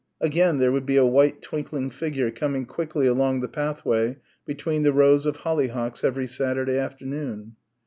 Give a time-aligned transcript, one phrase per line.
[0.19, 4.93] Again there would be a white twinkling figure coming quickly along the pathway between the
[4.93, 7.55] rows of holly hocks every Saturday afternoon.